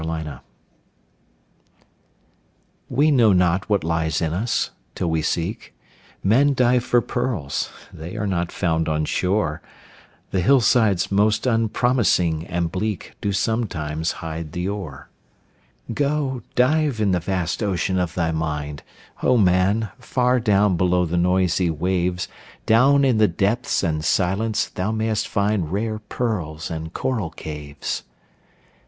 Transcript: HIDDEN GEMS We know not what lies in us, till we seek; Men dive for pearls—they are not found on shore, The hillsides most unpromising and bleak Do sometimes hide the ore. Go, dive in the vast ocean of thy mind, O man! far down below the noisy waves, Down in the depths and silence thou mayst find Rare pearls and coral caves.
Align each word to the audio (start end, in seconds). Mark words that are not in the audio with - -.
HIDDEN 0.03 0.23
GEMS 0.25 0.39
We 2.89 3.11
know 3.11 3.33
not 3.33 3.69
what 3.69 3.83
lies 3.83 4.19
in 4.19 4.33
us, 4.33 4.71
till 4.95 5.11
we 5.11 5.21
seek; 5.21 5.75
Men 6.23 6.55
dive 6.55 6.83
for 6.83 7.01
pearls—they 7.01 8.15
are 8.17 8.25
not 8.25 8.51
found 8.51 8.89
on 8.89 9.05
shore, 9.05 9.61
The 10.31 10.41
hillsides 10.41 11.11
most 11.11 11.45
unpromising 11.45 12.47
and 12.47 12.71
bleak 12.71 13.15
Do 13.21 13.31
sometimes 13.31 14.13
hide 14.25 14.53
the 14.53 14.67
ore. 14.67 15.09
Go, 15.93 16.41
dive 16.55 16.99
in 16.99 17.11
the 17.11 17.19
vast 17.19 17.61
ocean 17.61 17.99
of 17.99 18.15
thy 18.15 18.31
mind, 18.31 18.81
O 19.21 19.37
man! 19.37 19.89
far 19.99 20.39
down 20.39 20.77
below 20.77 21.05
the 21.05 21.15
noisy 21.15 21.69
waves, 21.69 22.27
Down 22.65 23.05
in 23.05 23.19
the 23.19 23.27
depths 23.27 23.83
and 23.83 24.03
silence 24.03 24.67
thou 24.67 24.91
mayst 24.91 25.27
find 25.27 25.71
Rare 25.71 25.99
pearls 25.99 26.71
and 26.71 26.91
coral 26.91 27.29
caves. 27.29 28.01